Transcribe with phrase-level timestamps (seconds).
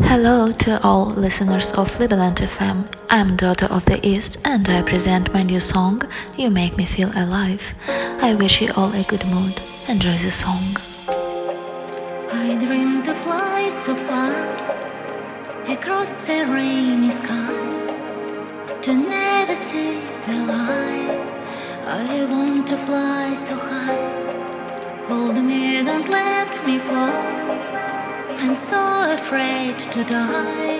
[0.00, 2.86] Hello to all listeners of Liberland FM.
[3.08, 6.02] I'm Daughter of the East and I present my new song,
[6.36, 7.74] You Make Me Feel Alive.
[8.20, 9.58] I wish you all a good mood.
[9.88, 10.76] Enjoy the song.
[12.30, 14.34] I dream to fly so far
[15.66, 17.56] across the rainy sky
[18.82, 21.26] to never see the light.
[21.86, 25.06] I want to fly so high.
[25.08, 27.35] Hold me, don't let me fall.
[28.46, 30.78] I'm so afraid to die.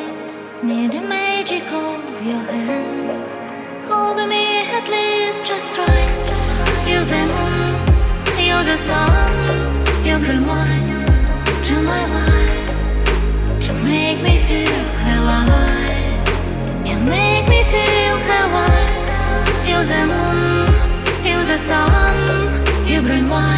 [0.63, 3.35] Need the magic of your hands.
[3.89, 6.01] Hold me at least just try.
[6.87, 7.75] Use the moon,
[8.47, 9.33] you're the sun,
[10.07, 11.07] you bring light
[11.67, 14.87] to my life to make me feel
[15.17, 16.87] alive.
[16.87, 19.69] You make me feel alive.
[19.75, 20.69] Use the moon,
[21.35, 22.17] use the sun,
[22.87, 23.56] you bring light